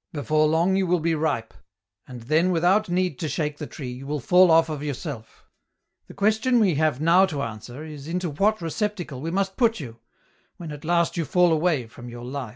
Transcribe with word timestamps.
"Before 0.12 0.46
long 0.46 0.76
you 0.76 0.86
will 0.86 1.00
be 1.00 1.16
ripe, 1.16 1.52
and 2.06 2.20
then 2.22 2.52
without 2.52 2.88
need 2.88 3.18
to 3.18 3.28
shake 3.28 3.58
the 3.58 3.66
tree 3.66 3.90
you 3.90 4.06
will 4.06 4.20
fall 4.20 4.48
off 4.52 4.68
of 4.68 4.84
yourself. 4.84 5.48
The 6.06 6.14
question 6.14 6.60
we 6.60 6.76
have 6.76 7.00
now 7.00 7.26
to 7.26 7.42
answer 7.42 7.82
is 7.84 8.06
into 8.06 8.30
what 8.30 8.60
receptacle 8.62 9.20
we 9.20 9.32
must 9.32 9.56
put 9.56 9.80
you, 9.80 9.98
when 10.58 10.70
at 10.70 10.84
last 10.84 11.16
you 11.16 11.24
fall 11.24 11.52
aw 11.52 12.52